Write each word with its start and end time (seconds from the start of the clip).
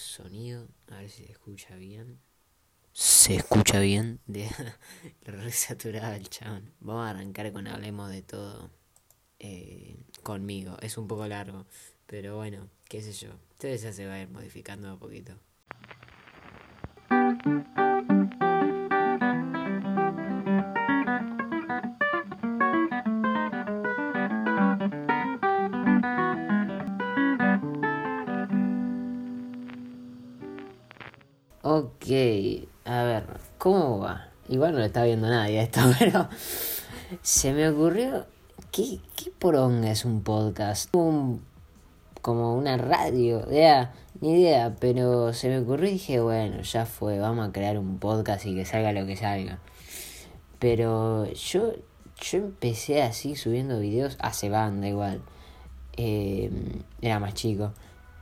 sonido, 0.00 0.68
a 0.88 0.98
ver 0.98 1.10
si 1.10 1.24
se 1.24 1.32
escucha 1.32 1.76
bien. 1.76 2.18
Se 2.92 3.36
escucha 3.36 3.78
bien, 3.80 4.20
de 4.26 4.48
resaturado 5.24 6.14
el 6.14 6.28
chabón. 6.28 6.72
Vamos 6.80 7.06
a 7.06 7.10
arrancar 7.10 7.52
con 7.52 7.68
hablemos 7.68 8.10
de 8.10 8.22
todo 8.22 8.70
eh, 9.38 9.96
conmigo. 10.22 10.76
Es 10.80 10.98
un 10.98 11.06
poco 11.06 11.26
largo, 11.26 11.66
pero 12.06 12.36
bueno, 12.36 12.68
qué 12.88 13.00
sé 13.02 13.12
yo. 13.12 13.30
Ustedes 13.52 13.82
ya 13.82 13.92
se 13.92 14.06
va 14.06 14.14
a 14.14 14.20
ir 14.22 14.28
modificando 14.28 14.92
un 14.92 14.98
poquito. 14.98 15.34
Ok, 31.72 32.06
a 32.84 33.04
ver, 33.04 33.26
¿cómo 33.56 34.00
va? 34.00 34.26
Igual 34.48 34.72
no 34.72 34.80
lo 34.80 34.84
está 34.86 35.04
viendo 35.04 35.28
nadie 35.28 35.62
esto, 35.62 35.78
pero 36.00 36.28
se 37.22 37.52
me 37.52 37.68
ocurrió, 37.68 38.26
¿qué, 38.72 38.98
qué 39.14 39.30
poronga 39.30 39.88
es 39.92 40.04
un 40.04 40.22
podcast? 40.22 40.92
Un, 40.92 41.44
como 42.22 42.56
una 42.56 42.76
radio, 42.76 43.46
idea, 43.48 43.92
ni 44.20 44.40
idea, 44.40 44.74
pero 44.80 45.32
se 45.32 45.48
me 45.48 45.60
ocurrió 45.60 45.90
y 45.90 45.92
dije, 45.92 46.18
bueno, 46.18 46.60
ya 46.62 46.86
fue, 46.86 47.20
vamos 47.20 47.48
a 47.48 47.52
crear 47.52 47.78
un 47.78 48.00
podcast 48.00 48.46
y 48.46 48.56
que 48.56 48.64
salga 48.64 48.90
lo 48.90 49.06
que 49.06 49.16
salga. 49.16 49.60
Pero 50.58 51.32
yo, 51.32 51.74
yo 52.20 52.38
empecé 52.38 53.00
así 53.00 53.36
subiendo 53.36 53.78
videos 53.78 54.16
hace 54.18 54.50
banda 54.50 54.88
igual, 54.88 55.22
eh, 55.96 56.50
era 57.00 57.20
más 57.20 57.34
chico. 57.34 57.72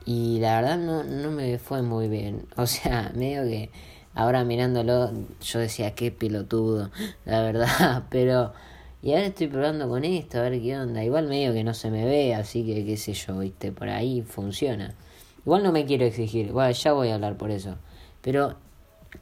Y 0.04 0.38
la 0.40 0.60
verdad 0.60 0.78
no, 0.78 1.04
no 1.04 1.30
me 1.30 1.58
fue 1.58 1.82
muy 1.82 2.08
bien. 2.08 2.46
O 2.56 2.66
sea, 2.66 3.12
medio 3.14 3.42
que 3.44 3.70
ahora 4.14 4.44
mirándolo 4.44 5.12
yo 5.40 5.58
decía 5.58 5.94
qué 5.94 6.10
pelotudo, 6.10 6.90
la 7.24 7.42
verdad. 7.42 8.04
Pero 8.10 8.52
y 9.00 9.12
ahora 9.12 9.26
estoy 9.26 9.46
probando 9.46 9.88
con 9.88 10.04
esto, 10.04 10.38
a 10.38 10.42
ver 10.42 10.60
qué 10.60 10.76
onda. 10.76 11.04
Igual 11.04 11.28
medio 11.28 11.52
que 11.52 11.62
no 11.62 11.72
se 11.72 11.90
me 11.90 12.04
ve, 12.04 12.34
así 12.34 12.66
que 12.66 12.84
qué 12.84 12.96
sé 12.96 13.12
yo, 13.12 13.38
viste, 13.38 13.70
por 13.70 13.88
ahí 13.88 14.22
funciona. 14.22 14.94
Igual 15.44 15.62
no 15.62 15.72
me 15.72 15.86
quiero 15.86 16.04
exigir, 16.04 16.52
bueno, 16.52 16.72
ya 16.72 16.92
voy 16.92 17.08
a 17.10 17.14
hablar 17.14 17.36
por 17.36 17.50
eso. 17.50 17.76
Pero 18.22 18.56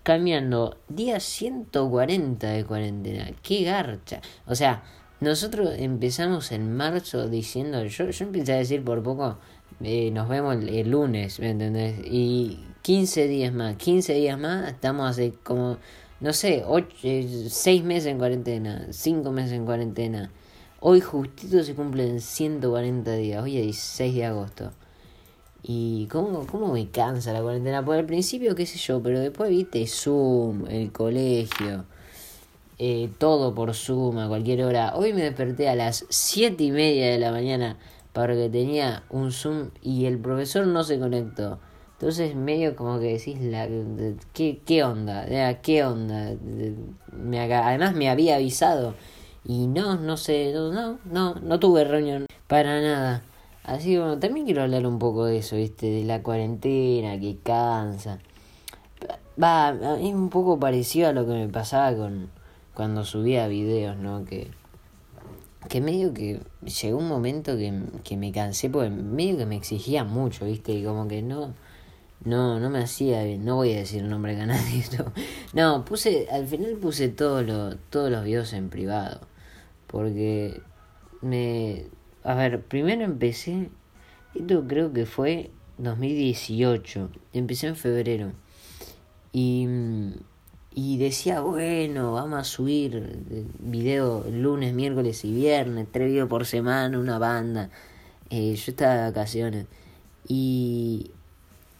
cambiando, 0.02 0.78
día 0.88 1.20
140 1.20 2.48
de 2.48 2.64
cuarentena, 2.64 3.30
qué 3.42 3.64
garcha. 3.64 4.22
O 4.46 4.54
sea, 4.54 4.82
nosotros 5.20 5.74
empezamos 5.76 6.52
en 6.52 6.74
marzo 6.74 7.28
diciendo, 7.28 7.84
yo, 7.84 8.10
yo 8.10 8.24
empecé 8.24 8.54
a 8.54 8.56
decir 8.56 8.82
por 8.82 9.02
poco, 9.02 9.38
eh, 9.82 10.10
nos 10.10 10.28
vemos 10.28 10.56
el, 10.56 10.90
lunes, 10.90 11.38
¿me 11.38 11.50
entendés? 11.50 11.98
Y 12.04 12.60
15 12.82 13.28
días 13.28 13.52
más, 13.52 13.76
15 13.76 14.14
días 14.14 14.38
más, 14.38 14.68
estamos 14.68 15.10
hace 15.10 15.32
como, 15.42 15.76
no 16.20 16.32
sé, 16.32 16.64
6 17.02 17.02
eh, 17.02 17.84
meses 17.84 18.06
en 18.06 18.18
cuarentena, 18.18 18.86
5 18.90 19.30
meses 19.32 19.52
en 19.52 19.66
cuarentena. 19.66 20.30
Hoy 20.80 21.00
justito 21.00 21.62
se 21.62 21.74
cumplen 21.74 22.20
140 22.20 23.12
días, 23.16 23.42
hoy 23.42 23.58
es 23.58 23.64
16 23.64 24.14
de 24.14 24.24
agosto. 24.24 24.72
Y 25.62 26.06
cómo, 26.10 26.46
cómo 26.46 26.72
me 26.72 26.88
cansa 26.90 27.32
la 27.32 27.42
cuarentena, 27.42 27.84
por 27.84 27.96
el 27.96 28.06
principio 28.06 28.54
qué 28.54 28.66
sé 28.66 28.78
yo, 28.78 29.02
pero 29.02 29.20
después 29.20 29.50
viste 29.50 29.86
Zoom, 29.86 30.66
el 30.68 30.92
colegio, 30.92 31.84
eh, 32.78 33.10
todo 33.18 33.54
por 33.54 33.74
Zoom 33.74 34.18
a 34.18 34.28
cualquier 34.28 34.62
hora. 34.64 34.94
Hoy 34.94 35.12
me 35.12 35.22
desperté 35.22 35.68
a 35.68 35.74
las 35.74 36.06
7 36.08 36.62
y 36.62 36.70
media 36.70 37.10
de 37.10 37.18
la 37.18 37.32
mañana 37.32 37.76
porque 38.16 38.48
tenía 38.48 39.02
un 39.10 39.30
Zoom 39.30 39.72
y 39.82 40.06
el 40.06 40.18
profesor 40.18 40.66
no 40.66 40.84
se 40.84 40.98
conectó. 40.98 41.58
Entonces 41.98 42.34
medio 42.34 42.74
como 42.74 42.98
que 42.98 43.12
decís, 43.12 43.38
la, 43.42 43.68
¿qué, 44.32 44.62
qué 44.64 44.84
onda? 44.84 45.26
¿Qué 45.60 45.84
onda? 45.84 46.32
Me, 47.12 47.40
además 47.40 47.94
me 47.94 48.08
había 48.08 48.36
avisado 48.36 48.94
y 49.44 49.66
no, 49.66 49.96
no 49.96 50.16
sé, 50.16 50.50
no, 50.54 50.98
no, 51.04 51.34
no 51.34 51.60
tuve 51.60 51.84
reunión 51.84 52.24
para 52.46 52.80
nada. 52.80 53.22
Así 53.64 53.90
que 53.90 53.98
bueno, 53.98 54.18
también 54.18 54.46
quiero 54.46 54.62
hablar 54.62 54.86
un 54.86 54.98
poco 54.98 55.26
de 55.26 55.36
eso, 55.36 55.56
¿viste? 55.56 55.84
De 55.90 56.04
la 56.04 56.22
cuarentena 56.22 57.20
que 57.20 57.36
cansa. 57.42 58.18
Va, 59.42 59.76
es 60.00 60.14
un 60.14 60.30
poco 60.30 60.58
parecido 60.58 61.08
a 61.08 61.12
lo 61.12 61.26
que 61.26 61.32
me 61.32 61.48
pasaba 61.48 61.94
con 61.94 62.30
cuando 62.72 63.04
subía 63.04 63.46
videos, 63.46 63.98
¿no? 63.98 64.24
Que 64.24 64.50
que 65.68 65.80
medio 65.80 66.12
que 66.14 66.40
llegó 66.82 66.98
un 66.98 67.08
momento 67.08 67.56
que, 67.56 67.72
que 68.04 68.16
me 68.16 68.32
cansé 68.32 68.70
porque 68.70 68.90
medio 68.90 69.36
que 69.36 69.46
me 69.46 69.56
exigía 69.56 70.04
mucho, 70.04 70.44
¿viste? 70.44 70.72
Y 70.72 70.84
como 70.84 71.08
que 71.08 71.22
no 71.22 71.54
no 72.24 72.58
no 72.60 72.70
me 72.70 72.80
hacía 72.80 73.22
bien, 73.24 73.44
no 73.44 73.56
voy 73.56 73.72
a 73.72 73.76
decir 73.76 74.02
nombre 74.02 74.34
de 74.34 74.46
nadie, 74.46 74.84
no, 75.54 75.84
puse 75.84 76.28
al 76.30 76.46
final 76.46 76.76
puse 76.76 77.08
todo 77.08 77.42
lo, 77.42 77.76
todos 77.76 78.10
los 78.10 78.24
videos 78.24 78.52
en 78.52 78.70
privado 78.70 79.20
porque 79.86 80.60
me 81.22 81.84
a 82.24 82.34
ver, 82.34 82.62
primero 82.62 83.04
empecé 83.04 83.70
esto 84.34 84.66
creo 84.66 84.92
que 84.92 85.06
fue 85.06 85.50
2018, 85.78 87.10
empecé 87.32 87.68
en 87.68 87.76
febrero 87.76 88.32
y 89.32 89.66
y 90.78 90.98
decía, 90.98 91.40
bueno, 91.40 92.12
vamos 92.12 92.38
a 92.38 92.44
subir 92.44 93.18
video 93.60 94.26
lunes, 94.30 94.74
miércoles 94.74 95.24
y 95.24 95.32
viernes, 95.32 95.86
tres 95.90 96.08
videos 96.08 96.28
por 96.28 96.44
semana, 96.44 96.98
una 96.98 97.18
banda. 97.18 97.70
Eh, 98.28 98.54
yo 98.54 98.72
estaba 98.72 98.94
de 98.96 99.02
vacaciones. 99.04 99.66
Y, 100.28 101.12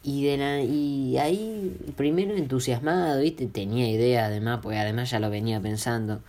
y, 0.01 0.25
de 0.25 0.37
la, 0.37 0.61
y 0.63 1.15
ahí, 1.19 1.77
primero 1.95 2.35
entusiasmado, 2.35 3.21
¿viste? 3.21 3.45
Tenía 3.45 3.87
idea 3.87 4.25
además, 4.25 4.61
porque 4.63 4.79
además 4.79 5.11
ya 5.11 5.19
lo 5.19 5.29
venía 5.29 5.61
pensando. 5.61 6.21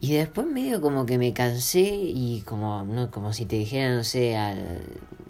Y 0.00 0.14
después 0.14 0.46
medio 0.46 0.80
como 0.80 1.04
que 1.04 1.18
me 1.18 1.34
cansé 1.34 1.82
y 1.82 2.44
como, 2.46 2.84
no, 2.84 3.10
como 3.10 3.34
si 3.34 3.44
te 3.44 3.56
dijera, 3.56 3.94
no 3.94 4.04
sé, 4.04 4.34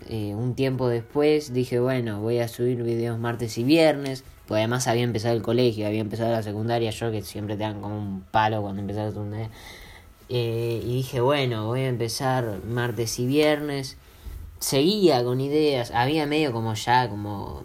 eh, 0.09 0.35
un 0.37 0.55
tiempo 0.55 0.89
después 0.89 1.53
dije, 1.53 1.81
bueno, 1.81 2.21
voy 2.21 2.39
a 2.39 2.47
subir 2.47 2.85
videos 2.85 3.19
martes 3.19 3.59
y 3.59 3.65
viernes 3.65 4.23
pues 4.47 4.59
además 4.59 4.87
había 4.87 5.03
empezado 5.03 5.35
el 5.35 5.43
colegio, 5.43 5.87
había 5.87 6.01
empezado 6.01 6.31
la 6.31 6.43
secundaria, 6.43 6.91
yo 6.91 7.11
que 7.11 7.23
siempre 7.23 7.57
te 7.57 7.65
dan 7.65 7.81
como 7.81 7.99
un 7.99 8.23
palo 8.23 8.63
cuando 8.63 8.81
empezás 8.81 9.07
la 9.07 9.11
secundaria. 9.11 9.51
Eh, 10.29 10.81
y 10.85 10.95
dije, 10.97 11.21
bueno, 11.21 11.67
voy 11.67 11.81
a 11.81 11.89
empezar 11.89 12.61
martes 12.65 13.19
y 13.19 13.27
viernes. 13.27 13.97
Seguía 14.59 15.23
con 15.25 15.41
ideas, 15.41 15.91
había 15.93 16.27
medio 16.27 16.53
como 16.53 16.75
ya, 16.75 17.09
como. 17.09 17.63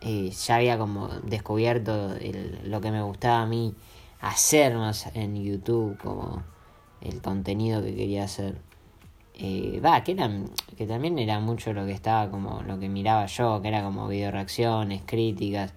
Eh, 0.00 0.30
ya 0.30 0.56
había 0.56 0.78
como 0.78 1.08
descubierto 1.24 2.14
lo 2.64 2.80
que 2.80 2.90
me 2.92 3.02
gustaba 3.02 3.42
a 3.42 3.46
mí 3.46 3.74
hacer 4.20 4.76
más 4.76 5.06
en 5.14 5.42
YouTube, 5.42 5.98
como 5.98 6.42
el 7.00 7.20
contenido 7.20 7.82
que 7.82 7.94
quería 7.94 8.24
hacer. 8.24 8.56
Eh, 9.34 9.80
va, 9.84 10.02
que, 10.02 10.16
que 10.76 10.86
también 10.86 11.18
era 11.18 11.38
mucho 11.40 11.72
lo 11.72 11.86
que 11.86 11.92
estaba 11.92 12.30
como 12.30 12.62
lo 12.62 12.78
que 12.78 12.88
miraba 12.88 13.26
yo, 13.26 13.60
que 13.62 13.68
era 13.68 13.82
como 13.82 14.08
video 14.08 14.30
reacciones, 14.30 15.02
críticas. 15.06 15.72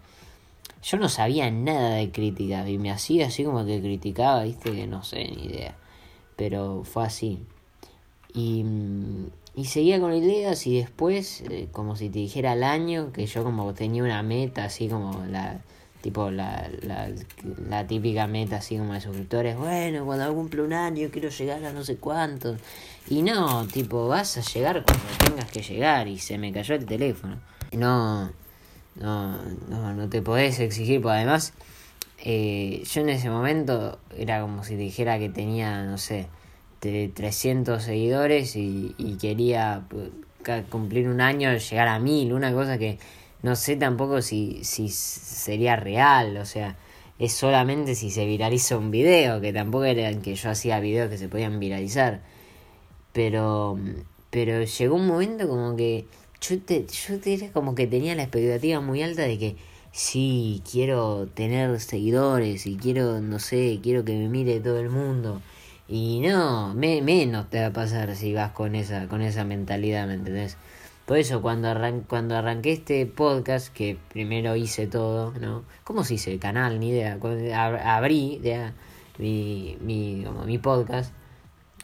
Yo 0.83 0.97
no 0.97 1.09
sabía 1.09 1.49
nada 1.51 1.95
de 1.95 2.11
crítica 2.11 2.67
y 2.67 2.77
me 2.77 2.91
hacía 2.91 3.27
así 3.27 3.43
como 3.43 3.65
que 3.65 3.79
criticaba, 3.81 4.43
viste, 4.43 4.71
que 4.71 4.87
no 4.87 5.03
sé, 5.03 5.25
ni 5.25 5.45
idea. 5.45 5.75
Pero 6.35 6.83
fue 6.83 7.03
así. 7.03 7.39
Y, 8.33 8.63
mm, 8.63 9.27
y 9.55 9.65
seguía 9.65 9.99
con 9.99 10.13
ideas 10.13 10.65
y 10.65 10.79
después, 10.79 11.41
eh, 11.49 11.67
como 11.71 11.95
si 11.95 12.09
te 12.09 12.19
dijera 12.19 12.53
al 12.53 12.63
año, 12.63 13.11
que 13.11 13.25
yo 13.25 13.43
como 13.43 13.73
tenía 13.73 14.03
una 14.03 14.23
meta, 14.23 14.65
así 14.65 14.87
como 14.87 15.25
la 15.25 15.61
tipo 16.01 16.31
la, 16.31 16.69
la, 16.81 17.09
la 17.69 17.87
típica 17.87 18.27
meta 18.27 18.57
así 18.57 18.77
como 18.77 18.93
de 18.93 19.01
suscriptores, 19.01 19.55
bueno, 19.55 20.03
cuando 20.05 20.33
cumplo 20.33 20.63
un 20.65 20.73
año 20.73 21.09
quiero 21.11 21.29
llegar 21.29 21.63
a 21.63 21.71
no 21.71 21.83
sé 21.83 21.97
cuántos. 21.97 22.59
Y 23.07 23.21
no, 23.21 23.65
tipo, 23.67 24.07
vas 24.07 24.37
a 24.37 24.41
llegar 24.41 24.83
cuando 24.83 25.05
tengas 25.23 25.51
que 25.51 25.61
llegar 25.61 26.07
y 26.07 26.17
se 26.17 26.37
me 26.37 26.51
cayó 26.51 26.75
el 26.75 26.85
teléfono. 26.85 27.39
No, 27.71 28.31
no, 28.95 29.37
no, 29.69 29.93
no 29.93 30.09
te 30.09 30.21
podés 30.21 30.59
exigir, 30.59 31.01
porque 31.01 31.17
además 31.17 31.53
eh, 32.23 32.83
yo 32.85 33.01
en 33.01 33.09
ese 33.09 33.29
momento 33.29 33.99
era 34.17 34.41
como 34.41 34.63
si 34.63 34.75
dijera 34.75 35.19
que 35.19 35.29
tenía, 35.29 35.83
no 35.83 35.97
sé, 35.97 36.27
300 36.79 37.83
seguidores 37.83 38.55
y, 38.55 38.95
y 38.97 39.17
quería 39.17 39.83
cumplir 40.69 41.07
un 41.07 41.21
año, 41.21 41.55
llegar 41.55 41.87
a 41.87 41.99
mil, 41.99 42.33
una 42.33 42.51
cosa 42.53 42.77
que 42.77 42.97
no 43.43 43.55
sé 43.55 43.75
tampoco 43.75 44.21
si, 44.21 44.63
si 44.63 44.89
sería 44.89 45.75
real, 45.75 46.37
o 46.37 46.45
sea, 46.45 46.75
es 47.19 47.33
solamente 47.33 47.95
si 47.95 48.11
se 48.11 48.25
viraliza 48.25 48.77
un 48.77 48.91
video, 48.91 49.41
que 49.41 49.53
tampoco 49.53 49.85
era 49.85 50.13
que 50.21 50.35
yo 50.35 50.49
hacía 50.49 50.79
videos 50.79 51.09
que 51.09 51.17
se 51.17 51.27
podían 51.27 51.59
viralizar, 51.59 52.21
pero, 53.13 53.79
pero 54.29 54.63
llegó 54.63 54.95
un 54.95 55.07
momento 55.07 55.47
como 55.47 55.75
que 55.75 56.05
yo, 56.41 56.59
te, 56.59 56.85
yo 56.87 57.19
te, 57.19 57.51
como 57.51 57.75
que 57.75 57.87
tenía 57.87 58.15
la 58.15 58.23
expectativa 58.23 58.81
muy 58.81 59.01
alta 59.03 59.23
de 59.23 59.37
que 59.37 59.55
sí, 59.91 60.61
quiero 60.69 61.27
tener 61.27 61.79
seguidores 61.79 62.65
y 62.65 62.77
quiero, 62.77 63.21
no 63.21 63.39
sé, 63.39 63.79
quiero 63.83 64.03
que 64.03 64.13
me 64.13 64.27
mire 64.27 64.59
todo 64.59 64.79
el 64.79 64.89
mundo. 64.89 65.41
Y 65.87 66.21
no, 66.21 66.73
me, 66.73 67.01
menos 67.01 67.49
te 67.49 67.59
va 67.59 67.67
a 67.67 67.73
pasar 67.73 68.15
si 68.15 68.33
vas 68.33 68.51
con 68.51 68.75
esa, 68.75 69.07
con 69.07 69.21
esa 69.21 69.43
mentalidad, 69.43 70.07
¿me 70.07 70.15
entendés? 70.15 70.57
Por 71.05 71.17
eso 71.17 71.41
cuando, 71.41 71.67
arran 71.67 72.01
cuando 72.01 72.35
arranqué 72.37 72.71
este 72.71 73.05
podcast, 73.05 73.73
que 73.73 73.97
primero 74.09 74.55
hice 74.55 74.87
todo, 74.87 75.33
¿no? 75.39 75.63
¿Cómo 75.83 76.03
se 76.03 76.13
dice? 76.13 76.31
El 76.31 76.39
canal, 76.39 76.79
ni 76.79 76.89
idea. 76.89 77.17
Cuando 77.19 77.53
abrí 77.53 78.39
mi, 79.17 79.77
mi, 79.81 80.23
como 80.25 80.45
mi 80.45 80.57
podcast, 80.57 81.13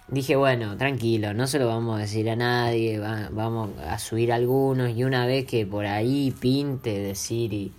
dije, 0.10 0.36
bueno, 0.36 0.78
tranquilo, 0.78 1.34
no 1.34 1.48
se 1.48 1.60
lo 1.60 1.68
vamos 1.68 1.98
a 1.98 2.02
decir 2.02 2.30
a 2.30 2.36
nadie, 2.36 3.00
vamos 3.00 3.72
a 3.86 4.00
subir 4.00 4.32
algunos 4.32 4.96
y 4.96 5.04
una 5.04 5.26
vez 5.26 5.46
que 5.46 5.66
por 5.66 5.86
ahí 5.86 6.34
pinte 6.40 7.00
decir 7.00 7.54
y, 7.54 7.72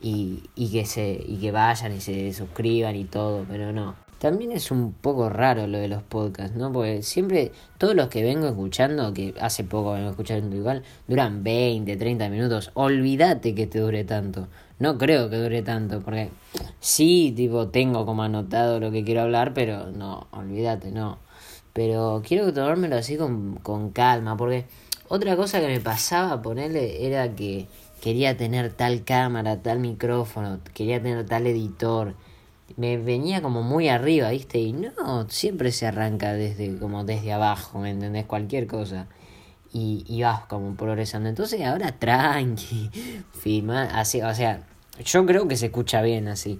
y, 0.00 0.42
y, 0.54 0.70
que 0.70 0.86
se, 0.86 1.22
y 1.26 1.36
que 1.38 1.52
vayan 1.52 1.92
y 1.92 2.00
se 2.00 2.32
suscriban 2.32 2.96
y 2.96 3.04
todo, 3.04 3.44
pero 3.48 3.72
no. 3.72 3.94
También 4.18 4.52
es 4.52 4.70
un 4.70 4.94
poco 4.94 5.28
raro 5.28 5.66
lo 5.66 5.76
de 5.78 5.88
los 5.88 6.02
podcasts, 6.02 6.56
¿no? 6.56 6.72
Porque 6.72 7.02
siempre, 7.02 7.52
todos 7.76 7.94
los 7.94 8.08
que 8.08 8.22
vengo 8.22 8.46
escuchando, 8.46 9.12
que 9.12 9.34
hace 9.38 9.62
poco 9.62 9.92
vengo 9.92 10.08
escuchando 10.08 10.56
igual, 10.56 10.82
duran 11.06 11.44
20, 11.44 11.96
30 11.96 12.30
minutos. 12.30 12.70
Olvídate 12.72 13.54
que 13.54 13.66
te 13.66 13.78
dure 13.78 14.04
tanto. 14.04 14.48
No 14.78 14.96
creo 14.96 15.28
que 15.28 15.36
dure 15.36 15.62
tanto, 15.62 16.00
porque 16.00 16.30
sí, 16.80 17.32
tipo, 17.36 17.68
tengo 17.68 18.06
como 18.06 18.22
anotado 18.22 18.80
lo 18.80 18.90
que 18.90 19.04
quiero 19.04 19.20
hablar, 19.20 19.52
pero 19.52 19.90
no, 19.90 20.28
olvídate, 20.30 20.92
no. 20.92 21.18
Pero 21.76 22.22
quiero 22.26 22.52
tomármelo 22.52 22.96
así 22.96 23.16
con, 23.16 23.56
con 23.56 23.90
calma, 23.90 24.36
porque 24.36 24.64
otra 25.08 25.36
cosa 25.36 25.60
que 25.60 25.68
me 25.68 25.80
pasaba, 25.80 26.42
ponerle, 26.42 27.06
era 27.06 27.36
que 27.36 27.68
quería 28.00 28.36
tener 28.36 28.72
tal 28.72 29.04
cámara, 29.04 29.62
tal 29.62 29.78
micrófono, 29.78 30.58
quería 30.74 31.00
tener 31.00 31.24
tal 31.26 31.46
editor 31.46 32.14
me 32.76 32.96
venía 32.98 33.42
como 33.42 33.62
muy 33.62 33.88
arriba, 33.88 34.30
¿viste? 34.30 34.58
Y 34.58 34.72
no, 34.72 35.28
siempre 35.28 35.70
se 35.70 35.86
arranca 35.86 36.32
desde 36.32 36.76
como 36.78 37.04
desde 37.04 37.32
abajo, 37.32 37.78
¿me 37.78 37.90
entendés? 37.90 38.26
Cualquier 38.26 38.66
cosa. 38.66 39.06
Y, 39.72 40.04
y 40.08 40.22
vas 40.22 40.40
como 40.46 40.74
progresando. 40.74 41.28
Entonces 41.28 41.62
ahora 41.62 41.92
tranqui, 41.92 42.90
firma, 43.32 43.84
así, 43.84 44.20
o 44.22 44.34
sea, 44.34 44.62
yo 45.04 45.24
creo 45.26 45.46
que 45.46 45.56
se 45.56 45.66
escucha 45.66 46.02
bien 46.02 46.28
así. 46.28 46.58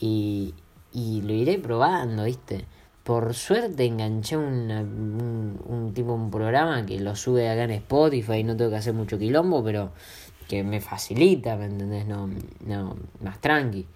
Y, 0.00 0.54
y 0.92 1.22
lo 1.22 1.32
iré 1.32 1.58
probando, 1.58 2.24
¿viste? 2.24 2.66
Por 3.04 3.34
suerte 3.34 3.84
enganché 3.84 4.36
un, 4.36 5.58
un 5.66 5.92
tipo, 5.92 6.12
un 6.12 6.30
programa 6.30 6.86
que 6.86 7.00
lo 7.00 7.16
sube 7.16 7.50
acá 7.50 7.64
en 7.64 7.72
Spotify 7.72 8.38
y 8.38 8.44
no 8.44 8.56
tengo 8.56 8.70
que 8.70 8.76
hacer 8.76 8.94
mucho 8.94 9.18
quilombo, 9.18 9.64
pero 9.64 9.90
que 10.48 10.62
me 10.62 10.80
facilita, 10.80 11.56
¿me 11.56 11.66
entendés? 11.66 12.06
No, 12.06 12.28
no, 12.66 12.96
más 13.22 13.40
tranqui. 13.40 13.86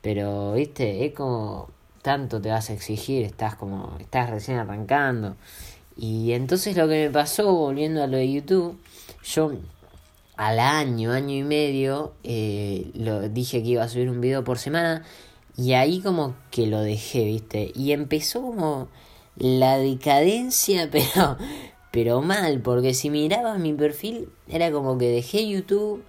Pero, 0.00 0.52
viste, 0.54 1.04
es 1.04 1.12
como 1.12 1.68
tanto 2.02 2.40
te 2.40 2.48
vas 2.48 2.70
a 2.70 2.72
exigir, 2.72 3.24
estás 3.24 3.56
como, 3.56 3.96
estás 4.00 4.30
recién 4.30 4.58
arrancando. 4.58 5.36
Y 5.96 6.32
entonces 6.32 6.76
lo 6.76 6.88
que 6.88 7.06
me 7.06 7.10
pasó, 7.10 7.52
volviendo 7.52 8.02
a 8.02 8.06
lo 8.06 8.16
de 8.16 8.32
YouTube, 8.32 8.78
yo 9.24 9.52
al 10.36 10.60
año, 10.60 11.12
año 11.12 11.34
y 11.34 11.42
medio, 11.42 12.14
eh, 12.22 12.90
lo 12.94 13.28
dije 13.28 13.62
que 13.62 13.70
iba 13.70 13.82
a 13.82 13.88
subir 13.88 14.08
un 14.08 14.20
video 14.20 14.44
por 14.44 14.58
semana 14.58 15.04
y 15.58 15.74
ahí 15.74 16.00
como 16.00 16.34
que 16.50 16.66
lo 16.66 16.80
dejé, 16.80 17.24
viste. 17.24 17.72
Y 17.74 17.92
empezó 17.92 18.40
como 18.40 18.88
la 19.36 19.76
decadencia, 19.76 20.88
pero, 20.92 21.36
pero 21.90 22.22
mal, 22.22 22.60
porque 22.62 22.94
si 22.94 23.10
mirabas 23.10 23.58
mi 23.58 23.74
perfil 23.74 24.30
era 24.48 24.72
como 24.72 24.96
que 24.96 25.10
dejé 25.10 25.46
YouTube 25.46 26.02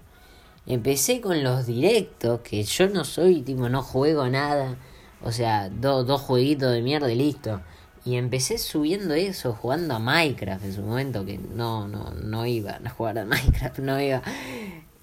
Empecé 0.69 1.19
con 1.19 1.44
los 1.44 1.66
directos, 1.66 2.42
que 2.42 2.62
yo 2.62 2.90
no 2.90 3.04
soy, 3.04 3.42
tipo, 3.42 3.68
no 3.69 3.81
juego 3.81 4.30
nada. 4.30 4.78
O 5.24 5.31
sea, 5.31 5.68
dos 5.68 6.22
jueguitos 6.22 6.72
de 6.72 6.84
mierda 6.84 7.12
y 7.12 7.16
listo. 7.16 7.62
Y 8.06 8.18
empecé 8.18 8.60
subiendo 8.60 9.16
eso, 9.16 9.54
jugando 9.54 9.96
a 9.96 10.00
Minecraft 10.00 10.63
en 10.63 10.74
su 10.74 10.81
momento, 10.84 11.25
que 11.25 11.40
no, 11.40 11.88
no, 11.88 12.12
no 12.12 12.46
iba 12.46 12.80
a 12.84 12.90
jugar 12.92 13.18
a 13.18 13.25
Minecraft, 13.25 13.80
no 13.80 14.00
iba. 14.00 14.22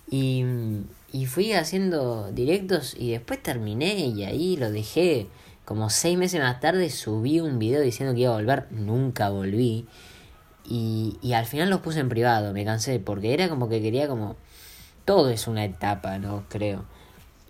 Y, 0.09 0.45
y 1.17 1.25
fui 1.25 1.55
haciendo 1.55 2.31
directos 2.31 2.95
y 2.95 3.13
después 3.13 3.43
terminé 3.43 3.95
y 3.95 4.25
ahí 4.25 4.59
lo 4.59 4.71
dejé. 4.71 5.29
Como 5.65 5.89
seis 5.89 6.19
meses 6.19 6.43
más 6.43 6.61
tarde 6.61 6.91
subí 6.91 7.41
un 7.41 7.59
video 7.59 7.81
diciendo 7.81 8.15
que 8.15 8.21
iba 8.21 8.33
a 8.33 8.37
volver, 8.37 8.67
nunca 8.71 9.31
volví. 9.31 9.87
Y, 10.67 11.17
y 11.23 11.33
al 11.33 11.47
final 11.47 11.71
los 11.71 11.81
puse 11.81 12.01
en 12.01 12.11
privado, 12.11 12.53
me 12.53 12.67
cansé, 12.67 12.99
porque 13.01 13.33
era 13.33 13.49
como 13.49 13.71
que 13.71 13.81
quería 13.81 14.09
como 14.09 14.37
todo 15.07 15.31
es 15.31 15.47
una 15.47 15.65
etapa, 15.65 16.19
¿no? 16.19 16.45
Creo. 16.51 16.85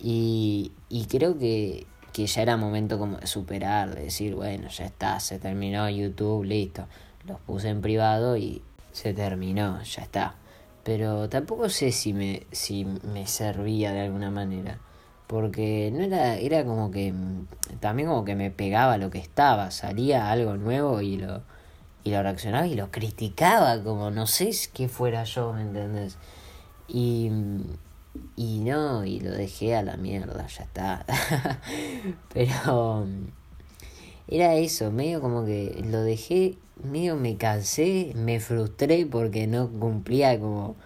Y, 0.01 0.71
y 0.89 1.07
creo 1.07 1.37
que, 1.37 1.89
que 2.12 2.29
ya 2.29 2.43
era 2.43 2.57
momento 2.57 3.01
como 3.01 3.17
de 3.17 3.27
superar, 3.27 3.97
de 3.97 4.05
decir, 4.05 4.37
bueno, 4.37 4.69
ya 4.69 4.85
está, 4.85 5.19
se 5.19 5.41
terminó 5.41 5.91
YouTube, 5.91 6.45
listo. 6.45 6.87
Los 7.27 7.41
puse 7.41 7.71
en 7.71 7.81
privado 7.81 8.37
y 8.37 8.62
se 8.93 9.12
terminó, 9.12 9.83
ya 9.83 10.03
está. 10.03 10.37
Pero 10.87 11.29
tampoco 11.29 11.69
sé 11.69 11.91
si 11.91 12.12
me, 12.12 12.47
si 12.53 12.85
me 12.85 13.27
servía 13.27 13.93
de 13.93 14.03
alguna 14.03 14.31
manera. 14.31 14.79
Porque 15.27 15.91
no 15.93 16.05
era, 16.05 16.37
era 16.37 16.65
como 16.65 16.93
que 16.93 17.12
también 17.81 18.06
como 18.09 18.25
que 18.25 18.37
me 18.37 18.53
pegaba 18.53 18.97
lo 18.97 19.11
que 19.11 19.19
estaba, 19.19 19.73
salía 19.73 20.31
algo 20.31 20.56
nuevo 20.56 21.00
y 21.00 21.17
lo, 21.17 21.43
y 22.05 22.11
lo 22.12 22.23
reaccionaba 22.23 22.69
y 22.69 22.77
lo 22.77 22.93
criticaba, 22.93 23.83
como 23.83 24.12
no 24.12 24.29
sé 24.29 24.53
qué 24.73 24.88
fuera 24.88 25.25
yo, 25.25 25.53
¿me 25.53 25.62
entendés? 25.62 26.19
Y, 26.87 27.33
y 28.37 28.61
no, 28.61 29.05
y 29.05 29.19
lo 29.19 29.33
dejé 29.33 29.75
a 29.75 29.83
la 29.83 29.97
mierda, 29.97 30.47
ya 30.47 30.62
está. 30.62 31.05
Pero 32.33 33.09
era 34.29 34.55
eso, 34.55 34.93
medio 34.93 35.21
como 35.21 35.44
que 35.44 35.83
lo 35.85 36.03
dejé, 36.03 36.59
medio 36.82 37.17
me 37.17 37.37
cansé, 37.37 38.12
me 38.14 38.40
frustré 38.40 39.06
porque 39.06 39.46
no 39.46 39.69
cumplía 39.69 40.38
como 40.38 40.76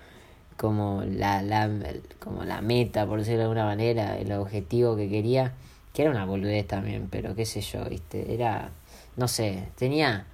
como 0.57 1.03
la, 1.05 1.41
la 1.41 1.71
como 2.19 2.45
la 2.45 2.61
meta, 2.61 3.07
por 3.07 3.21
decirlo 3.21 3.39
de 3.39 3.45
alguna 3.45 3.65
manera, 3.65 4.19
el 4.19 4.31
objetivo 4.33 4.95
que 4.95 5.09
quería, 5.09 5.55
que 5.95 6.03
era 6.03 6.11
una 6.11 6.27
boludez 6.27 6.67
también, 6.67 7.09
pero 7.11 7.35
qué 7.35 7.47
sé 7.47 7.63
yo, 7.63 7.85
¿viste? 7.87 8.35
Era 8.35 8.71
no 9.17 9.27
sé, 9.29 9.69
tenía 9.77 10.27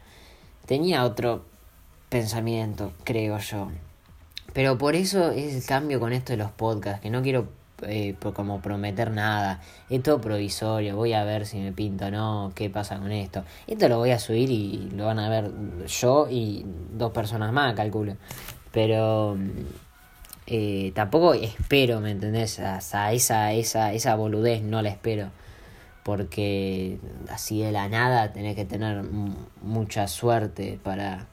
tenía 0.67 1.05
otro 1.05 1.45
pensamiento, 2.09 2.93
creo 3.05 3.39
yo. 3.39 3.71
Pero 4.53 4.79
por 4.79 4.97
eso 4.97 5.31
es 5.31 5.55
el 5.55 5.65
cambio 5.65 6.01
con 6.01 6.13
esto 6.13 6.33
de 6.33 6.39
los 6.39 6.51
podcasts, 6.51 7.03
que 7.03 7.11
no 7.11 7.23
quiero 7.23 7.49
eh, 7.83 8.15
como 8.35 8.61
prometer 8.61 9.11
nada. 9.11 9.61
Es 9.91 10.03
todo 10.03 10.21
provisorio, 10.21 10.97
voy 10.97 11.13
a 11.13 11.25
ver 11.25 11.47
si 11.47 11.59
me 11.59 11.73
pinto 11.73 12.07
o 12.07 12.11
no, 12.11 12.53
qué 12.55 12.71
pasa 12.71 12.99
con 12.99 13.13
esto. 13.13 13.45
Esto 13.67 13.89
lo 13.89 13.99
voy 13.99 14.11
a 14.11 14.19
subir 14.19 14.51
y 14.51 14.91
lo 14.95 15.07
van 15.07 15.19
a 15.19 15.29
ver 15.29 15.53
yo 15.87 16.29
y 16.31 16.65
dos 16.93 17.13
personas 17.13 17.53
más, 17.53 17.75
calculo. 17.75 18.17
Pero 18.73 19.37
eh, 20.47 20.93
tampoco 20.95 21.35
espero, 21.35 22.01
¿me 22.01 22.11
entendés? 22.13 22.59
Hasta 22.61 23.13
esa, 23.13 23.53
esa, 23.53 23.93
esa 23.93 24.15
boludez 24.17 24.63
no 24.63 24.83
la 24.83 24.91
espero. 24.91 25.31
Porque 26.05 26.99
así 27.31 27.61
de 27.63 27.73
la 27.73 27.89
nada 27.89 28.33
tenés 28.33 28.55
que 28.55 28.65
tener 28.65 29.03
mucha 29.63 30.07
suerte 30.07 30.79
para 30.83 31.27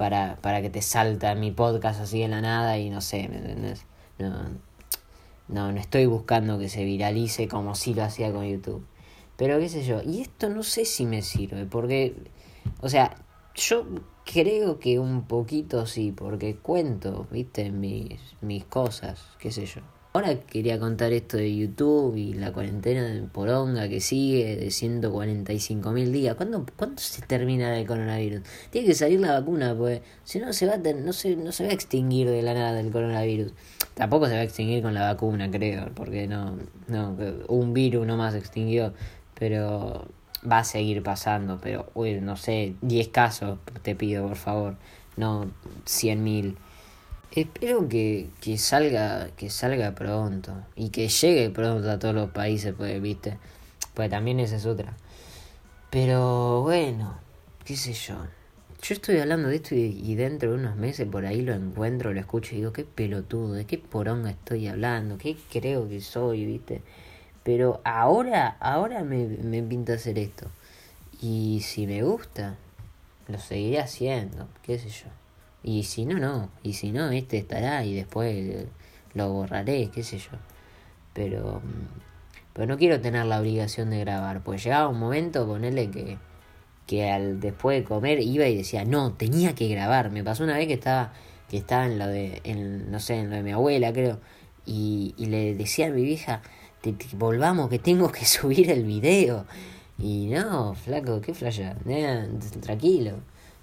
para, 0.00 0.36
para 0.40 0.62
que 0.62 0.70
te 0.70 0.80
salta 0.80 1.34
mi 1.34 1.50
podcast 1.50 2.00
así 2.00 2.22
en 2.22 2.30
la 2.30 2.40
nada 2.40 2.78
y 2.78 2.88
no 2.88 3.02
sé, 3.02 3.28
¿me 3.28 3.36
entiendes? 3.36 3.84
No, 4.18 4.32
no, 5.52 5.72
no 5.72 5.80
estoy 5.80 6.06
buscando 6.06 6.58
que 6.58 6.68
se 6.68 6.84
viralice 6.84 7.48
como 7.48 7.74
si 7.74 7.94
lo 7.94 8.04
hacía 8.04 8.32
con 8.32 8.46
YouTube. 8.46 8.84
Pero 9.36 9.58
qué 9.58 9.68
sé 9.68 9.84
yo, 9.84 10.02
y 10.02 10.20
esto 10.20 10.48
no 10.48 10.62
sé 10.62 10.84
si 10.84 11.06
me 11.06 11.22
sirve, 11.22 11.64
porque, 11.64 12.14
o 12.80 12.88
sea, 12.88 13.16
yo 13.54 13.86
creo 14.24 14.78
que 14.78 14.98
un 14.98 15.26
poquito 15.26 15.86
sí, 15.86 16.12
porque 16.12 16.56
cuento, 16.56 17.26
viste, 17.30 17.70
mis, 17.70 18.20
mis 18.40 18.64
cosas, 18.64 19.20
qué 19.38 19.50
sé 19.50 19.66
yo. 19.66 19.80
Ahora 20.12 20.34
quería 20.40 20.80
contar 20.80 21.12
esto 21.12 21.36
de 21.36 21.56
YouTube 21.56 22.16
y 22.16 22.34
la 22.34 22.52
cuarentena 22.52 23.04
de 23.04 23.22
Poronga 23.22 23.88
que 23.88 24.00
sigue 24.00 24.56
de 24.56 24.72
145 24.72 25.92
mil 25.92 26.12
días. 26.12 26.34
¿Cuándo, 26.34 26.66
¿Cuándo 26.76 27.00
se 27.00 27.22
termina 27.22 27.78
el 27.78 27.86
coronavirus? 27.86 28.42
Tiene 28.70 28.88
que 28.88 28.94
salir 28.96 29.20
la 29.20 29.38
vacuna, 29.38 29.72
pues 29.78 30.00
si 30.24 30.40
no 30.40 30.52
se 30.52 30.66
va 30.66 30.74
a 30.74 30.78
no 30.78 31.12
se, 31.12 31.36
no 31.36 31.52
se 31.52 31.64
va 31.64 31.70
a 31.70 31.74
extinguir 31.74 32.28
de 32.28 32.42
la 32.42 32.54
nada 32.54 32.80
el 32.80 32.90
coronavirus. 32.90 33.52
Tampoco 33.94 34.26
se 34.26 34.32
va 34.32 34.40
a 34.40 34.42
extinguir 34.42 34.82
con 34.82 34.94
la 34.94 35.02
vacuna, 35.02 35.48
creo, 35.48 35.92
porque 35.94 36.26
no, 36.26 36.58
no, 36.88 37.16
un 37.46 37.72
virus 37.72 38.04
no 38.04 38.16
más 38.16 38.34
extinguió, 38.34 38.92
pero 39.38 40.08
va 40.50 40.58
a 40.58 40.64
seguir 40.64 41.04
pasando, 41.04 41.60
pero, 41.62 41.88
uy, 41.94 42.20
no 42.20 42.36
sé, 42.36 42.74
10 42.82 43.08
casos 43.08 43.60
te 43.82 43.94
pido, 43.94 44.26
por 44.26 44.36
favor, 44.36 44.76
no 45.16 45.52
100 45.84 46.24
mil. 46.24 46.56
Espero 47.32 47.88
que, 47.88 48.28
que 48.40 48.58
salga 48.58 49.28
que 49.36 49.50
salga 49.50 49.94
pronto 49.94 50.52
y 50.74 50.88
que 50.90 51.08
llegue 51.08 51.48
pronto 51.50 51.88
a 51.88 51.98
todos 51.98 52.14
los 52.14 52.30
países, 52.30 52.74
pues, 52.76 53.00
viste. 53.00 53.38
Pues 53.94 54.10
también 54.10 54.40
esa 54.40 54.56
es 54.56 54.66
otra. 54.66 54.96
Pero 55.90 56.62
bueno, 56.62 57.18
qué 57.64 57.76
sé 57.76 57.92
yo. 57.92 58.16
Yo 58.82 58.94
estoy 58.94 59.18
hablando 59.18 59.48
de 59.48 59.56
esto 59.56 59.74
y, 59.74 60.14
dentro 60.14 60.50
de 60.50 60.56
unos 60.56 60.74
meses 60.76 61.06
por 61.06 61.26
ahí 61.26 61.42
lo 61.42 61.52
encuentro, 61.52 62.12
lo 62.12 62.18
escucho 62.18 62.54
y 62.54 62.58
digo, 62.58 62.72
qué 62.72 62.84
pelotudo, 62.84 63.52
de 63.52 63.66
qué 63.66 63.78
poronga 63.78 64.30
estoy 64.30 64.66
hablando, 64.68 65.18
qué 65.18 65.36
creo 65.52 65.88
que 65.88 66.00
soy, 66.00 66.46
viste. 66.46 66.82
Pero 67.44 67.80
ahora, 67.84 68.56
ahora 68.60 69.04
me, 69.04 69.26
me 69.26 69.62
pinta 69.62 69.94
hacer 69.94 70.18
esto. 70.18 70.46
Y 71.20 71.60
si 71.62 71.86
me 71.86 72.02
gusta, 72.02 72.56
lo 73.28 73.38
seguiré 73.38 73.80
haciendo, 73.80 74.48
qué 74.62 74.78
sé 74.78 74.88
yo. 74.88 75.19
Y 75.62 75.84
si 75.84 76.06
no, 76.06 76.18
no. 76.18 76.50
Y 76.62 76.74
si 76.74 76.92
no, 76.92 77.10
este 77.10 77.38
estará 77.38 77.84
y 77.84 77.94
después 77.94 78.66
lo 79.14 79.32
borraré, 79.32 79.90
qué 79.92 80.02
sé 80.02 80.18
yo. 80.18 80.30
Pero, 81.12 81.60
pero 82.52 82.66
no 82.66 82.78
quiero 82.78 83.00
tener 83.00 83.26
la 83.26 83.40
obligación 83.40 83.90
de 83.90 84.00
grabar. 84.00 84.42
Pues 84.42 84.64
llegaba 84.64 84.88
un 84.88 84.98
momento, 84.98 85.46
ponerle 85.46 85.90
que, 85.90 86.18
que 86.86 87.10
al 87.10 87.40
después 87.40 87.80
de 87.80 87.84
comer 87.84 88.20
iba 88.20 88.46
y 88.46 88.56
decía, 88.56 88.84
no, 88.84 89.12
tenía 89.12 89.54
que 89.54 89.68
grabar. 89.68 90.10
Me 90.10 90.24
pasó 90.24 90.44
una 90.44 90.56
vez 90.56 90.66
que 90.66 90.74
estaba, 90.74 91.12
que 91.48 91.58
estaba 91.58 91.86
en 91.86 91.98
lo 91.98 92.06
de, 92.06 92.40
en, 92.44 92.90
no 92.90 93.00
sé, 93.00 93.16
en 93.16 93.30
lo 93.30 93.36
de 93.36 93.42
mi 93.42 93.52
abuela, 93.52 93.92
creo. 93.92 94.20
Y, 94.66 95.14
y 95.18 95.26
le 95.26 95.54
decía 95.54 95.86
a 95.88 95.90
mi 95.90 96.02
vieja, 96.02 96.42
te, 96.80 96.94
volvamos 97.14 97.68
que 97.68 97.78
tengo 97.78 98.10
que 98.10 98.24
subir 98.24 98.70
el 98.70 98.84
video. 98.84 99.46
Y 99.98 100.28
no, 100.28 100.74
flaco, 100.74 101.20
qué 101.20 101.34
flasha, 101.34 101.76
tranquilo. 102.62 103.18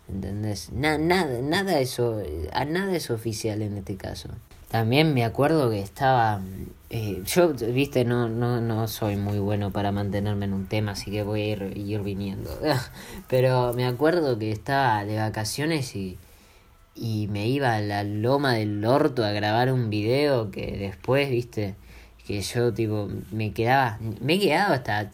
¿Entendés? 0.10 0.72
nada, 0.72 1.00
nada 1.42 1.80
eso, 1.80 2.22
a 2.54 2.66
nada 2.66 2.96
es 2.96 3.12
oficial 3.12 3.62
en 3.62 3.78
este 3.78 3.98
caso. 3.98 4.30
También 4.70 5.14
me 5.14 5.24
acuerdo 5.24 5.70
que 5.70 5.80
estaba, 5.80 6.42
eh, 6.90 7.22
yo, 7.26 7.54
viste, 7.54 8.04
no, 8.04 8.28
no, 8.28 8.60
no 8.60 8.88
soy 8.88 9.16
muy 9.16 9.40
bueno 9.40 9.72
para 9.72 9.94
mantenerme 9.94 10.46
en 10.46 10.54
un 10.54 10.68
tema, 10.68 10.92
así 10.92 11.10
que 11.10 11.24
voy 11.24 11.42
a 11.42 11.48
ir, 11.48 11.78
ir 11.78 12.02
viniendo. 12.02 12.50
Pero 13.30 13.74
me 13.74 13.86
acuerdo 13.86 14.38
que 14.38 14.52
estaba 14.52 15.06
de 15.06 15.18
vacaciones 15.18 15.96
y, 15.96 16.18
y 16.96 17.28
me 17.28 17.48
iba 17.48 17.76
a 17.76 17.82
la 17.82 18.04
loma 18.04 18.54
del 18.54 18.84
orto 18.84 19.24
a 19.24 19.32
grabar 19.32 19.72
un 19.72 19.90
video 19.90 20.52
que 20.52 20.78
después, 20.78 21.30
viste, 21.30 21.76
que 22.26 22.42
yo 22.42 22.74
tipo 22.74 23.10
me 23.32 23.54
quedaba, 23.54 24.00
me 24.20 24.34
he 24.34 24.40
quedado 24.40 24.74
hasta, 24.74 25.12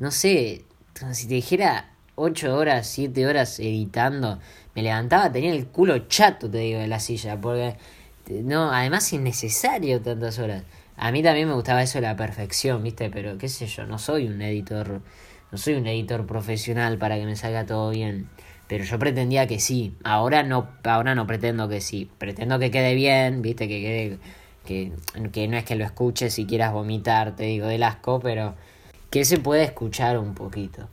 no 0.00 0.10
sé, 0.10 0.64
si 1.12 1.28
te 1.28 1.34
dijera 1.34 1.95
8 2.16 2.56
horas, 2.56 2.86
7 2.88 3.26
horas 3.26 3.60
editando, 3.60 4.40
me 4.74 4.82
levantaba, 4.82 5.30
tenía 5.30 5.52
el 5.52 5.66
culo 5.66 5.98
chato, 6.08 6.50
te 6.50 6.58
digo, 6.58 6.80
de 6.80 6.88
la 6.88 6.98
silla, 6.98 7.40
porque 7.40 7.76
no, 8.28 8.72
además 8.72 9.12
innecesario 9.12 10.00
tantas 10.00 10.38
horas. 10.38 10.64
A 10.96 11.12
mí 11.12 11.22
también 11.22 11.48
me 11.48 11.54
gustaba 11.54 11.82
eso 11.82 11.98
de 11.98 12.02
la 12.02 12.16
perfección, 12.16 12.82
¿viste? 12.82 13.10
Pero 13.10 13.36
qué 13.38 13.48
sé 13.48 13.66
yo, 13.66 13.86
no 13.86 13.98
soy 13.98 14.26
un 14.26 14.40
editor, 14.40 15.02
no 15.52 15.58
soy 15.58 15.74
un 15.74 15.86
editor 15.86 16.26
profesional 16.26 16.98
para 16.98 17.16
que 17.16 17.26
me 17.26 17.36
salga 17.36 17.66
todo 17.66 17.90
bien. 17.90 18.28
Pero 18.66 18.84
yo 18.84 18.98
pretendía 18.98 19.46
que 19.46 19.60
sí. 19.60 19.94
Ahora 20.02 20.42
no, 20.42 20.68
ahora 20.84 21.14
no 21.14 21.26
pretendo 21.26 21.68
que 21.68 21.80
sí. 21.80 22.10
Pretendo 22.18 22.58
que 22.58 22.70
quede 22.70 22.94
bien, 22.94 23.42
¿viste? 23.42 23.68
Que 23.68 23.80
quede 23.80 24.18
que, 24.64 24.92
que 25.32 25.48
no 25.48 25.56
es 25.56 25.64
que 25.64 25.76
lo 25.76 25.84
escuches 25.84 26.38
y 26.38 26.46
quieras 26.46 26.72
vomitar, 26.72 27.36
te 27.36 27.44
digo, 27.44 27.66
del 27.66 27.82
asco, 27.82 28.20
pero 28.20 28.54
que 29.10 29.24
se 29.24 29.38
puede 29.38 29.64
escuchar 29.64 30.18
un 30.18 30.34
poquito. 30.34 30.88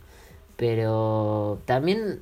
Pero 0.56 1.60
también 1.64 2.20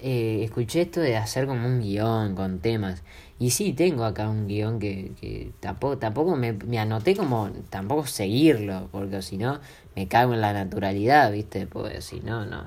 eh, 0.00 0.42
escuché 0.42 0.82
esto 0.82 1.00
de 1.00 1.16
hacer 1.16 1.46
como 1.46 1.66
un 1.66 1.80
guion 1.80 2.34
con 2.34 2.58
temas. 2.58 3.02
Y 3.38 3.50
sí, 3.50 3.72
tengo 3.72 4.04
acá 4.04 4.28
un 4.28 4.46
guion 4.46 4.78
que, 4.78 5.12
que 5.20 5.52
tampoco, 5.60 5.98
tampoco 5.98 6.36
me, 6.36 6.56
anoté 6.78 7.16
como 7.16 7.50
tampoco 7.70 8.06
seguirlo, 8.06 8.88
porque 8.92 9.22
si 9.22 9.36
no 9.36 9.60
me 9.96 10.08
cago 10.08 10.34
en 10.34 10.40
la 10.40 10.52
naturalidad, 10.52 11.30
¿viste? 11.32 11.66
Pues 11.66 12.04
si 12.04 12.20
no, 12.20 12.44
no, 12.44 12.64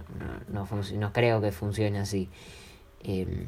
no, 0.50 0.66
no, 0.66 0.82
no 0.98 1.14
creo 1.14 1.42
que 1.42 1.52
funcione 1.52 2.00
así. 2.00 2.30
Em, 3.04 3.48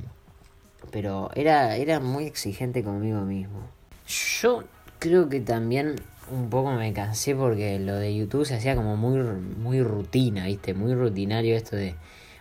pero 0.92 1.30
era, 1.36 1.76
era 1.78 2.00
muy 2.00 2.26
exigente 2.26 2.84
conmigo 2.84 3.22
mismo. 3.22 3.70
Yo 4.08 4.64
creo 5.00 5.30
que 5.30 5.40
también 5.42 5.96
un 6.32 6.50
poco 6.50 6.72
me 6.72 6.94
cansé 6.94 7.36
porque 7.36 7.80
lo 7.80 7.96
de 7.96 8.16
YouTube 8.16 8.46
se 8.46 8.56
hacía 8.56 8.76
como 8.76 8.98
muy, 8.98 9.20
muy 9.20 9.82
rutina, 9.82 10.46
¿viste? 10.46 10.74
Muy 10.74 10.94
rutinario 10.94 11.56
esto 11.56 11.76
de, 11.76 11.96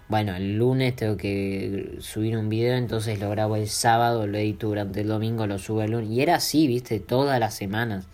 bueno, 0.09 0.35
el 0.37 0.57
lunes 0.57 0.97
tengo 0.97 1.16
que 1.16 1.97
subir 2.00 2.37
un 2.37 2.49
video, 2.49 2.76
entonces 2.76 3.21
lo 3.21 3.31
grabo 3.31 3.57
el 3.57 3.69
sábado, 3.69 4.26
lo 4.26 4.38
edito 4.38 4.69
durante 4.69 5.00
el 5.00 5.09
domingo, 5.09 5.47
lo 5.47 5.59
subo 5.59 5.83
el 5.83 5.93
lunes. 5.93 6.11
Y 6.11 6.21
era 6.23 6.37
así, 6.37 6.66
¿viste? 6.66 7.00
Todas 7.00 7.40
las 7.40 7.55
semanas. 7.55 8.07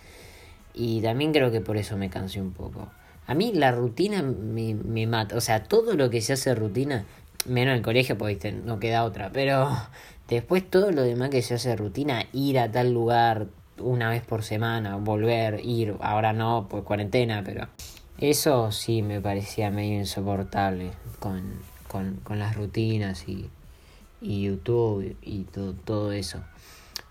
Y 0.73 1.01
también 1.01 1.31
creo 1.33 1.51
que 1.51 1.61
por 1.61 1.77
eso 1.77 1.97
me 1.97 2.09
cansé 2.09 2.41
un 2.41 2.51
poco. 2.51 2.89
A 3.27 3.35
mí 3.35 3.53
la 3.53 3.71
rutina 3.71 4.21
me, 4.21 4.73
me 4.73 5.07
mata. 5.07 5.37
O 5.37 5.41
sea, 5.41 5.63
todo 5.63 5.95
lo 5.95 6.09
que 6.09 6.21
se 6.21 6.33
hace 6.33 6.55
rutina, 6.55 7.05
menos 7.45 7.75
el 7.75 7.81
colegio, 7.81 8.17
pues 8.17 8.35
¿viste? 8.35 8.51
no 8.51 8.79
queda 8.79 9.03
otra. 9.03 9.31
Pero 9.31 9.69
después 10.27 10.69
todo 10.69 10.91
lo 10.91 11.03
demás 11.03 11.29
que 11.29 11.41
se 11.41 11.55
hace 11.55 11.75
rutina, 11.75 12.25
ir 12.33 12.59
a 12.59 12.71
tal 12.71 12.93
lugar, 12.93 13.47
una 13.83 14.09
vez 14.09 14.23
por 14.23 14.43
semana, 14.43 14.95
volver, 14.97 15.61
ir, 15.63 15.95
ahora 16.01 16.33
no, 16.33 16.67
pues 16.69 16.83
cuarentena, 16.83 17.43
pero 17.45 17.67
eso 18.17 18.71
sí 18.71 19.01
me 19.01 19.21
parecía 19.21 19.71
medio 19.71 19.99
insoportable 19.99 20.91
con, 21.19 21.59
con, 21.87 22.15
con 22.23 22.39
las 22.39 22.55
rutinas 22.55 23.27
y, 23.27 23.49
y 24.21 24.43
YouTube 24.43 25.15
y 25.21 25.43
todo, 25.43 25.73
todo 25.73 26.11
eso. 26.11 26.39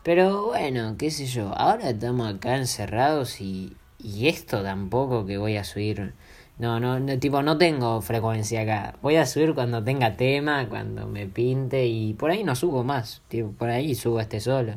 Pero 0.03 0.47
bueno, 0.47 0.97
qué 0.99 1.11
sé 1.11 1.27
yo, 1.27 1.53
ahora 1.57 1.91
estamos 1.91 2.35
acá 2.35 2.57
encerrados 2.57 3.41
y, 3.41 3.77
y 4.03 4.29
esto 4.29 4.63
tampoco 4.63 5.27
que 5.27 5.39
voy 5.39 5.57
a 5.57 5.65
subir. 5.65 6.15
No, 6.59 6.81
no, 6.81 7.01
no, 7.01 7.19
tipo, 7.19 7.43
no 7.43 7.57
tengo 7.59 8.01
frecuencia 8.03 8.63
acá. 8.63 8.95
Voy 9.03 9.17
a 9.17 9.27
subir 9.27 9.55
cuando 9.55 9.83
tenga 9.83 10.17
tema, 10.17 10.69
cuando 10.69 11.07
me 11.07 11.27
pinte 11.27 11.87
y 11.87 12.15
por 12.15 12.31
ahí 12.31 12.45
no 12.45 12.55
subo 12.55 12.85
más. 12.85 13.23
Tipo, 13.29 13.51
por 13.53 13.71
ahí 13.71 13.95
subo 13.95 14.21
este 14.21 14.39
solo 14.41 14.75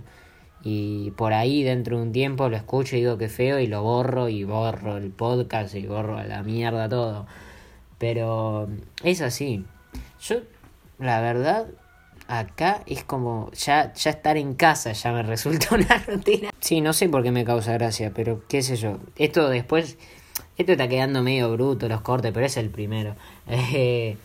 y 0.67 1.11
por 1.11 1.33
ahí 1.33 1.61
dentro 1.61 1.97
de 1.97 2.01
un 2.01 2.11
tiempo 2.11 2.49
lo 2.49 2.57
escucho 2.57 2.95
y 2.95 3.01
digo 3.01 3.19
que 3.19 3.29
feo 3.29 3.59
y 3.59 3.67
lo 3.67 3.83
borro 3.83 4.29
y 4.29 4.43
borro 4.43 4.97
el 4.97 5.11
podcast 5.11 5.75
y 5.75 5.85
borro 5.85 6.17
a 6.17 6.23
la 6.23 6.41
mierda 6.41 6.89
todo. 6.89 7.27
Pero 7.99 8.67
es 9.03 9.21
así. 9.21 9.63
Yo, 10.19 10.37
la 10.97 11.21
verdad, 11.21 11.67
acá 12.27 12.81
es 12.87 13.03
como 13.03 13.51
ya, 13.51 13.93
ya 13.93 14.09
estar 14.09 14.37
en 14.37 14.55
casa 14.55 14.91
ya 14.93 15.11
me 15.11 15.21
resulta 15.23 15.75
una 15.75 15.99
rutina. 15.99 16.49
Sí, 16.59 16.81
no 16.81 16.93
sé 16.93 17.09
por 17.09 17.21
qué 17.21 17.29
me 17.29 17.45
causa 17.45 17.73
gracia, 17.73 18.11
pero 18.15 18.41
qué 18.47 18.63
sé 18.63 18.75
yo. 18.75 18.97
Esto 19.17 19.49
después, 19.49 19.99
esto 20.57 20.71
está 20.71 20.87
quedando 20.87 21.21
medio 21.21 21.51
bruto 21.51 21.87
los 21.87 22.01
cortes, 22.01 22.31
pero 22.33 22.47
es 22.47 22.57
el 22.57 22.71
primero. 22.71 23.15
Eh, 23.47 24.17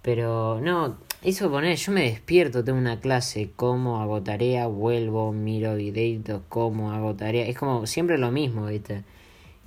pero 0.00 0.60
no, 0.62 0.98
eso 1.24 1.50
poner, 1.50 1.76
yo 1.76 1.90
me 1.92 2.02
despierto, 2.02 2.62
tengo 2.64 2.78
una 2.78 3.00
clase, 3.00 3.50
como 3.56 4.02
hago 4.02 4.22
tarea, 4.22 4.66
vuelvo, 4.66 5.32
miro 5.32 5.74
videitos, 5.74 6.42
como 6.50 6.92
hago 6.92 7.14
tarea. 7.16 7.46
Es 7.46 7.56
como 7.56 7.86
siempre 7.86 8.18
lo 8.18 8.30
mismo, 8.30 8.66
¿viste? 8.66 9.04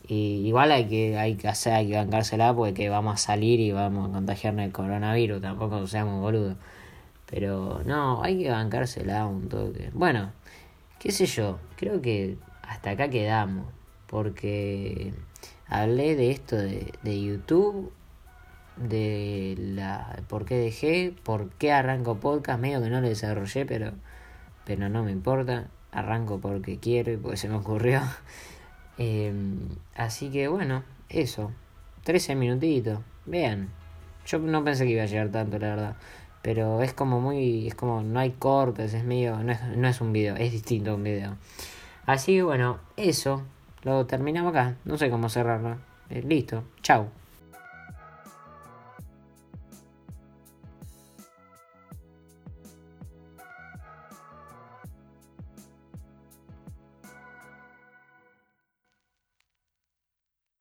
Y 0.07 0.47
igual 0.47 0.71
hay 0.71 0.87
que, 0.87 1.17
hay 1.17 1.35
que 1.35 1.47
hacer, 1.47 1.73
hay 1.73 1.87
que 1.89 1.95
bancársela 1.95 2.55
porque 2.55 2.89
vamos 2.89 3.15
a 3.15 3.17
salir 3.17 3.59
y 3.59 3.71
vamos 3.71 4.09
a 4.09 4.13
contagiarnos 4.13 4.65
el 4.65 4.71
coronavirus, 4.71 5.41
tampoco 5.41 5.87
seamos 5.87 6.21
boludos. 6.21 6.57
Pero 7.25 7.81
no, 7.85 8.23
hay 8.23 8.39
que 8.43 8.51
bancársela 8.51 9.25
un 9.25 9.49
toque. 9.49 9.89
Bueno, 9.93 10.33
qué 10.99 11.11
sé 11.11 11.25
yo, 11.25 11.59
creo 11.75 12.01
que 12.01 12.37
hasta 12.61 12.91
acá 12.91 13.09
quedamos. 13.09 13.67
Porque 14.07 15.13
hablé 15.67 16.15
de 16.15 16.31
esto 16.31 16.55
de, 16.55 16.93
de 17.03 17.21
YouTube 17.21 17.91
de 18.79 19.55
la 19.57 20.21
por 20.27 20.45
qué 20.45 20.55
dejé, 20.55 21.13
por 21.23 21.49
qué 21.51 21.71
arranco 21.71 22.19
podcast, 22.19 22.59
medio 22.59 22.81
que 22.81 22.89
no 22.89 23.01
lo 23.01 23.07
desarrollé, 23.07 23.65
pero, 23.65 23.91
pero 24.65 24.89
no 24.89 25.03
me 25.03 25.11
importa, 25.11 25.67
arranco 25.91 26.39
porque 26.39 26.79
quiero 26.79 27.11
y 27.11 27.17
porque 27.17 27.37
se 27.37 27.49
me 27.49 27.55
ocurrió. 27.55 28.01
Em, 28.99 29.59
así 29.95 30.31
que 30.31 30.47
bueno, 30.47 30.83
eso, 31.09 31.51
13 32.03 32.33
minutitos, 32.35 32.99
vean, 33.27 33.69
yo 34.25 34.39
no 34.39 34.63
pensé 34.63 34.85
que 34.85 34.93
iba 34.93 35.03
a 35.03 35.05
llegar 35.05 35.29
tanto, 35.29 35.59
la 35.59 35.67
verdad. 35.69 35.95
Pero 36.41 36.81
es 36.81 36.93
como 36.93 37.21
muy, 37.21 37.67
es 37.67 37.75
como 37.75 38.01
no 38.01 38.19
hay 38.19 38.31
cortes, 38.31 38.93
es 38.95 39.03
medio, 39.03 39.37
no 39.43 39.51
es, 39.51 39.61
no 39.75 39.87
es 39.87 40.01
un 40.01 40.13
video, 40.13 40.35
es 40.35 40.51
distinto 40.51 40.91
a 40.91 40.95
un 40.95 41.03
video. 41.03 41.37
Así 42.07 42.37
que 42.37 42.43
bueno, 42.43 42.79
eso, 42.95 43.43
lo 43.83 44.05
terminamos 44.07 44.51
acá, 44.51 44.77
no 44.85 44.97
sé 44.97 45.09
cómo 45.09 45.29
cerrarlo. 45.29 45.77
Eh, 46.09 46.23
listo, 46.23 46.63
chao. 46.81 47.09